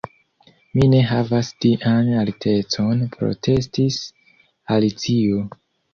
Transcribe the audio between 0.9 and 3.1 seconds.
ne havas tian altecon,"